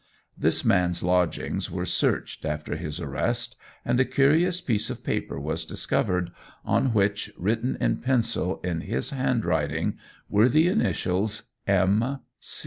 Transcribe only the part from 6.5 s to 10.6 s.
on which, written in pencil in his handwriting, were